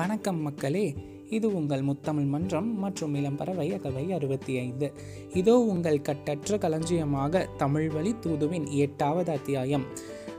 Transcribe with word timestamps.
வணக்கம் 0.00 0.40
மக்களே. 0.40 0.94
இது 1.30 1.54
உங்கள் 1.54 1.82
முத்தமிழ் 1.82 2.26
மன்றம் 2.26 2.78
மற்றும் 2.78 3.14
இளம்பறவை 3.14 3.74
அகவை 3.74 4.12
அறுபத்தி 4.12 4.58
ஐந்து. 4.58 4.92
இதோ 5.34 5.58
உங்கள் 5.58 6.02
கட்டற்ற 6.02 6.58
களஞ்சியமாக 6.58 7.48
தமிழ் 7.56 7.88
வழி 7.88 8.18
தூதுவின் 8.18 8.66
எட்டாவது 8.66 9.32
அத்தியாயம். 9.32 9.84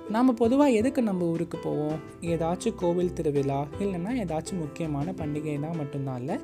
நாம் 0.09 0.35
பொதுவாக 0.35 0.71
எதுக்கு 0.71 1.01
நம்ம 1.01 1.25
ஊருக்கு 1.25 1.57
போவோம்? 1.57 1.99
ஏதாச்சும் 2.21 2.75
கோவில் 2.75 3.13
திருவிழா 3.13 3.67
இல்லைன்னா 3.79 4.11
ஏதாச்சும் 4.23 4.59
முக்கியமான 4.59 5.11
பண்டிகைனா 5.11 5.75
மட்டும்தான் 5.75 6.19
இல்லை. 6.19 6.39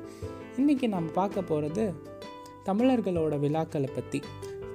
இன்றைக்கி 0.56 0.88
நம்ம 0.88 1.10
பார்க்க 1.10 1.42
போகிறது 1.42 1.94
தமிழர்களோட 2.64 3.38
விழாக்களை 3.38 3.90
பற்றி 3.94 4.20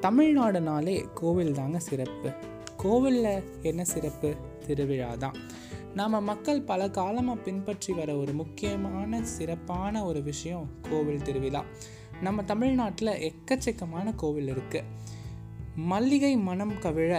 தமிழ்நாடுனாலே 0.01 1.05
கோவில் 1.13 1.53
தாங்க 1.53 1.79
சிறப்பு. 1.79 2.31
கோவிலில் 2.77 3.43
என்ன 3.61 3.83
சிறப்பு? 3.83 4.35
திருவிழா 4.67 5.15
தான். 5.15 5.33
நாம் 5.95 6.15
மக்கள் 6.23 6.61
பல 6.61 6.89
காலமாக 6.89 7.41
பின்பற்றி 7.41 7.93
வர 7.93 8.15
ஒரு 8.15 8.33
முக்கியமான 8.33 9.19
சிறப்பான 9.23 10.05
ஒரு 10.05 10.23
விஷயம் 10.23 10.69
கோவில் 10.89 11.21
திருவிழா. 11.21 11.61
நம்ம 12.21 12.43
தமிழ்நாட்டில் 12.43 13.11
எக்கச்சக்கமான 13.29 14.15
கோவில் 14.15 14.49
இருக்குது 14.55 14.89
மல்லிகை 15.75 16.33
மனம் 16.37 16.73
கவிழ 16.81 17.11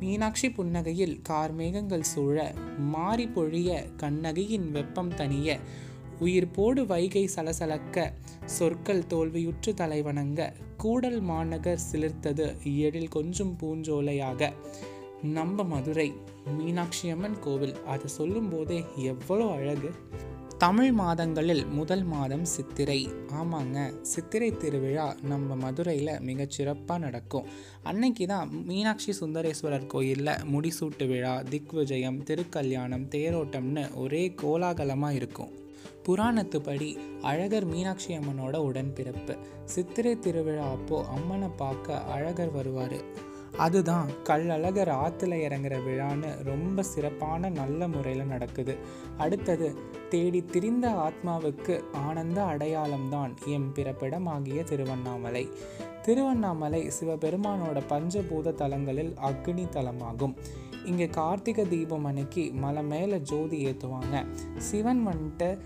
மீனாட்சி 0.00 0.48
புன்னகையில் 0.48 1.16
கார்மேகங்கள் 1.28 2.06
சூழ 2.12 2.54
மாறி 2.78 3.26
பொழிய 3.26 3.82
கண்ணகியின் 3.96 4.70
வெப்பம் 4.70 5.12
தனிய 5.14 5.58
உயிர் 6.18 6.50
போடு 6.50 6.86
வைகை 6.86 7.26
சலசலக்க 7.36 8.12
சொற்கள் 8.44 9.06
தோல்வியுற்று 9.08 9.72
தலைவணங்க 9.74 10.52
கூடல் 10.76 11.20
மாநகர் 11.20 11.86
சிலிர்த்தது 11.92 12.46
எழில் 12.78 13.14
கொஞ்சம் 13.18 13.56
பூஞ்சோலையாக. 13.62 14.52
நம்ம 15.24 15.62
மதுரை 15.62 16.12
மீனாட்சி 16.58 17.08
அம்மன் 17.08 17.38
கோவில். 17.40 17.74
அதை 17.84 18.06
சொல்லும்போதே 18.06 18.84
எவ்வளோ 18.96 19.50
அழகு. 19.50 19.90
தமிழ் 20.58 20.92
மாதங்களில் 20.92 21.66
முதல் 21.66 22.04
மாதம் 22.04 22.44
சித்திரை. 22.44 23.08
ஆமாங்க 23.32 23.92
சித்திரை 24.02 24.50
திருவிழா 24.56 25.16
நம்ம 25.22 25.54
மதுரையில் 25.54 26.08
மிகச்சிறப்பாக 26.08 26.98
நடக்கும். 26.98 27.44
அன்னைக்கு 27.82 28.26
தான் 28.26 28.64
மீனாட்சி 28.64 29.14
சுந்தரேஸ்வரர் 29.20 29.86
கோயிலில் 29.86 30.40
முடிசூட்டு 30.52 31.06
விழா 31.06 31.42
திக்விஜயம் 31.42 32.22
திருக்கல்யாணம் 32.22 33.08
தேரோட்டம்னு 33.08 33.94
ஒரே 33.94 34.34
கோலாகலமாக 34.42 35.14
இருக்கும். 35.14 35.52
புராணத்துப்படி 36.08 36.98
அழகர் 37.20 37.64
மீனாட்சி 37.64 38.16
அம்மனோட 38.16 38.56
உடன்பிறப்பு. 38.70 39.36
சித்திரை 39.64 40.18
திருவிழா 40.18 40.70
அப்போ 40.70 41.04
அம்மனை 41.04 41.48
பார்க்க 41.56 41.94
அழகர் 41.94 42.52
வருவார். 42.52 43.23
அதுதான் 43.56 44.08
கல்லழகர் 44.24 44.90
ஆற்றுல 45.04 45.34
இறங்குற 45.46 45.74
விழான்னு 45.86 46.42
ரொம்ப 46.42 46.82
சிறப்பான 46.82 47.48
நல்ல 47.48 47.88
முறையில் 47.88 48.26
நடக்குது. 48.26 48.76
அடுத்தது 49.16 49.74
தேடி 50.08 50.44
திரிந்த 50.44 50.88
ஆத்மாவுக்கு 50.88 51.82
ஆனந்த 51.92 52.42
அடையாளம்தான் 52.42 53.34
எம் 53.46 53.74
பிறப்பிடமாகிய 53.74 54.64
திருவண்ணாமலை. 54.64 55.48
திருவண்ணாமலை 56.02 56.90
சிவபெருமானோட 57.00 57.82
பஞ்சபூத 57.88 58.54
தலங்களில் 58.54 59.14
அக்னி 59.22 59.66
தலமாகும். 59.68 60.36
இங்கே 60.84 61.06
கார்த்திகை 61.06 61.68
தீபம் 61.68 62.04
அன்னைக்கு 62.04 62.52
மலை 62.52 62.82
மேலே 62.82 63.18
ஜோதி 63.18 63.66
ஏற்றுவாங்க 63.66 64.26
சிவன் 64.56 65.06
வந்துட்டு 65.06 65.58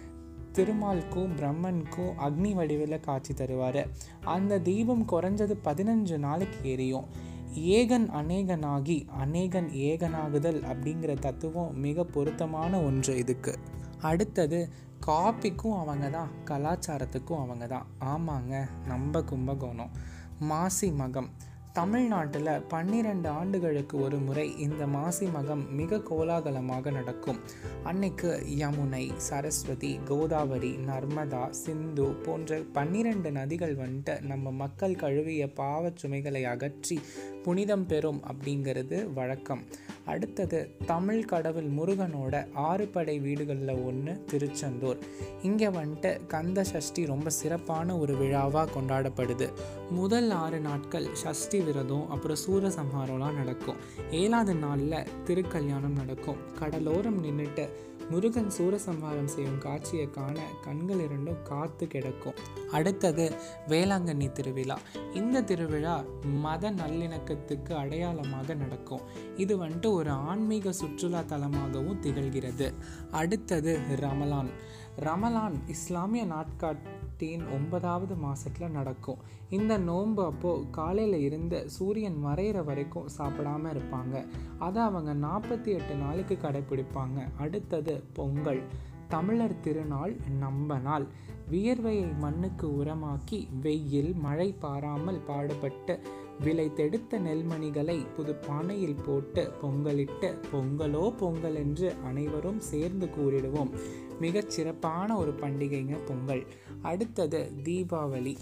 திருமால்க்கும் 0.52 1.32
பிரம்மனுக்கும் 1.40 2.14
அக்னி 2.26 2.54
வடிவில் 2.54 3.00
காட்சி 3.00 3.34
தருவார். 3.34 3.86
அந்த 4.24 4.58
தீபம் 4.58 5.06
குறைஞ்சது 5.12 5.54
பதினஞ்சு 5.64 6.18
நாளைக்கு 6.18 6.70
எரியும். 6.70 7.27
ஏகன் 7.54 8.08
அநேகனாகி 8.10 9.06
அநேகன் 9.08 9.68
ஏகனாகுதல் 9.68 10.60
அப்படிங்கிற 10.62 11.18
தத்துவம் 11.18 11.74
மிக 11.74 12.04
பொருத்தமான 12.04 12.82
ஒன்று 12.82 13.16
இதுக்கு. 13.16 13.54
அடுத்தது 14.00 14.68
காப்பிக்கும் 15.06 15.78
அவங்க 15.78 16.10
தான் 16.10 16.28
கலாச்சாரத்துக்கும் 16.44 17.40
அவங்க 17.40 17.66
தான் 17.66 17.86
ஆமாங்க 18.00 18.68
நம்ம 18.86 19.20
கும்பகோணம். 19.20 19.90
மாசி 20.38 20.90
மகம். 20.90 21.30
தமிழ்நாட்டில் 21.72 22.62
பன்னிரண்டு 22.68 23.28
ஆண்டுகளுக்கு 23.28 24.00
ஒரு 24.00 24.18
முறை 24.18 24.58
இந்த 24.58 24.86
மாசி 24.86 25.26
மகம் 25.26 25.70
மிக 25.70 25.98
கோலாகலமாக 25.98 26.90
நடக்கும். 26.90 27.38
அன்னைக்கு 27.82 28.44
யமுனை 28.58 29.10
சரஸ்வதி 29.16 29.98
கோதாவரி 30.04 30.76
நர்மதா 30.76 31.50
சிந்து 31.50 32.02
போன்ற 32.02 32.60
பன்னிரண்டு 32.72 33.30
நதிகள் 33.30 33.76
வந்துட்டு 33.76 34.22
நம்ம 34.22 34.50
மக்கள் 34.50 34.94
கழுவிய 34.94 35.46
பாவச் 35.46 35.96
சுமைகளை 35.96 36.44
அகற்றி 36.44 37.00
புனிதம் 37.48 37.86
பெறும் 37.86 38.20
அப்படிங்கிறது 38.30 39.12
வழக்கம். 39.12 39.62
அடுத்தது 40.04 40.58
தமிழ் 40.86 41.24
கடவுள் 41.24 41.68
முருகனோட 41.70 42.34
ஆறு 42.52 42.86
படை 42.86 43.18
வீடுகளில் 43.18 43.72
ஒன்று 43.86 44.24
திருச்செந்தூர். 44.30 44.98
இங்கே 45.42 45.66
வந்துட்டு 45.66 46.10
கந்த 46.26 46.64
சஷ்டி 46.64 47.06
ரொம்ப 47.06 47.30
சிறப்பான 47.30 47.96
ஒரு 47.96 48.16
விழாவாக 48.16 48.66
கொண்டாடப்படுது. 48.74 49.48
முதல் 49.90 50.30
ஆறு 50.30 50.60
நாட்கள் 50.60 51.08
சஷ்டி 51.12 51.60
விரதம் 51.60 52.10
அப்புறம் 52.10 52.42
சூரசம்ஹாரம்லாம் 52.46 53.38
நடக்கும். 53.40 53.76
ஏழாவது 54.10 54.54
நாளில் 54.54 55.06
திருக்கல்யாணம் 55.26 55.98
நடக்கும். 56.00 56.36
கடலோரம் 56.60 57.20
நின்றுட்டு 57.24 57.66
முருகன் 58.10 58.50
சூரசம்ஹாரம் 58.58 59.24
செய்யும் 59.24 59.58
காட்சியை 59.58 60.10
காண 60.10 60.40
கண்கள் 60.62 61.00
இரண்டும் 61.00 61.42
காத்து 61.42 61.86
கிடக்கும். 61.86 62.34
அடுத்தது 62.70 63.32
வேளாங்கண்ணி 63.68 64.32
திருவிழா. 64.32 64.78
இந்த 65.14 65.42
திருவிழா 65.42 66.04
மத 66.22 66.70
நல்லிணக்கத்துக்கு 66.70 67.72
அடையாளமாக 67.72 68.54
நடக்கும். 68.54 69.00
இது 69.36 69.64
வந்துட்டு 69.64 69.90
ஒரு 69.90 70.10
ஆன்மீக 70.10 70.72
சுற்றுலா 70.72 71.20
தலமாகவும் 71.20 72.00
திகழ்கிறது. 72.00 72.72
அடுத்தது 73.10 73.78
ரமலான். 73.96 74.50
ரமலான் 74.98 75.54
இஸ்லாமிய 75.66 76.24
நாட்காட்டின் 76.24 77.44
ஒன்பதாவது 77.52 78.14
மாதத்தில் 78.14 78.70
நடக்கும். 78.70 79.18
இந்த 79.50 79.78
நோன்பு 79.78 80.24
அப்போது 80.24 80.70
காலையில் 80.70 81.20
இருந்து 81.20 81.70
சூரியன் 81.70 82.24
மறையிற 82.24 82.64
வரைக்கும் 82.64 83.08
சாப்பிடாம 83.18 83.72
இருப்பாங்க. 83.74 84.26
அதை 84.58 84.82
அவங்க 84.82 85.14
நாற்பத்தி 85.26 85.66
எட்டு 85.66 85.94
நாளுக்கு 85.94 86.38
கடைப்பிடிப்பாங்க 86.42 87.26
அடுத்தது 87.38 88.04
பொங்கல். 88.12 88.62
தமிழர் 89.08 89.60
திருநாள் 89.60 90.16
நம்ப 90.38 90.78
நாள் 90.78 91.06
வியர்வையை 91.50 92.18
மண்ணுக்கு 92.18 92.68
உரமாக்கி 92.68 93.48
வெயில் 93.60 94.14
மழை 94.14 94.54
பாராமல் 94.58 95.20
பாடுபட்டு 95.26 96.00
விளைத்தெடுத்த 96.44 97.18
நெல்மணிகளை 97.18 98.06
புது 98.16 98.34
பானையில் 98.34 99.02
போட்டு 99.06 99.52
பொங்கலிட்டு 99.62 100.34
பொங்கலோ 100.52 101.16
பொங்கல் 101.16 101.54
என்று 101.54 101.94
அனைவரும் 102.04 102.60
சேர்ந்து 102.60 103.06
கூறிடுவோம். 103.06 103.70
மிகச் 104.20 104.50
சிறப்பான 104.50 105.16
ஒரு 105.16 105.32
பண்டிகைங்க 105.32 105.98
பொங்கல். 106.06 106.46
அடுத்தது 106.82 107.52
தீபாவளி. 107.64 108.36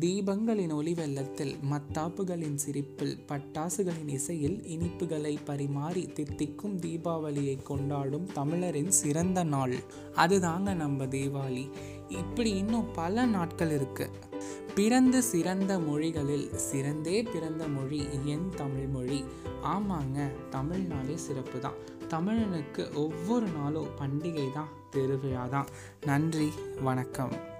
தீபங்களின் 0.00 0.72
ஒளி 0.72 0.94
வெள்ளத்தில் 0.94 1.56
மத்தாப்புகளின் 1.70 2.54
சிரிப்பில் 2.54 3.24
பட்டாசுகளின் 3.28 4.08
இசையில் 4.08 4.62
இனிப்புகளை 4.62 5.36
பரிமாறி 5.44 6.06
தித்திக்கும் 6.06 6.80
தீபாவளியை 6.80 7.62
கொண்டாடும் 7.62 8.32
தமிழரின் 8.32 8.90
சிறந்த 8.90 9.44
நாள். 9.44 9.74
அதுதாங்க 10.16 10.74
நம்ம 10.74 11.04
தீபாவளி. 11.04 11.70
இப்படி 12.08 12.50
இன்னும் 12.50 12.92
பல 12.92 13.24
நாட்கள் 13.24 13.70
இருக்கு. 13.70 14.10
பிறந்து 14.74 15.22
சிறந்த 15.22 15.78
மொழிகளில் 15.78 16.54
சிறந்தே 16.54 17.22
பிறந்த 17.22 17.68
மொழி 17.68 18.06
என் 18.24 18.48
தமிழ் 18.56 18.86
மொழி. 18.86 19.24
ஆமாங்க 19.62 20.30
தமிழ்நாளே 20.50 21.16
சிறப்பு 21.16 21.58
தான் 21.58 21.80
தமிழனுக்கு 22.10 22.94
ஒவ்வொரு 22.94 23.46
நாளும் 23.46 23.88
பண்டிகை 24.00 24.52
தான் 24.52 24.68
திருவிழா 24.90 25.46
தான் 25.46 25.66
நன்றி 26.06 26.52
வணக்கம். 26.80 27.51